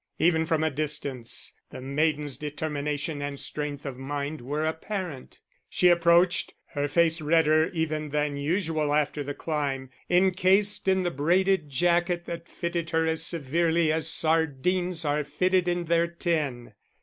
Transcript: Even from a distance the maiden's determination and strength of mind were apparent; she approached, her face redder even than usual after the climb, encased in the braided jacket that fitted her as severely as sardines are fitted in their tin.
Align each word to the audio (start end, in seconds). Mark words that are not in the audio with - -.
Even 0.17 0.47
from 0.47 0.63
a 0.63 0.71
distance 0.71 1.53
the 1.69 1.79
maiden's 1.79 2.35
determination 2.35 3.21
and 3.21 3.39
strength 3.39 3.85
of 3.85 3.99
mind 3.99 4.41
were 4.41 4.65
apparent; 4.65 5.39
she 5.69 5.89
approached, 5.89 6.55
her 6.73 6.87
face 6.87 7.21
redder 7.21 7.67
even 7.67 8.09
than 8.09 8.35
usual 8.35 8.95
after 8.95 9.21
the 9.23 9.35
climb, 9.35 9.91
encased 10.09 10.87
in 10.87 11.03
the 11.03 11.11
braided 11.11 11.69
jacket 11.69 12.25
that 12.25 12.47
fitted 12.49 12.89
her 12.89 13.05
as 13.05 13.23
severely 13.23 13.91
as 13.93 14.09
sardines 14.09 15.05
are 15.05 15.23
fitted 15.23 15.67
in 15.67 15.85
their 15.85 16.07
tin. 16.07 16.73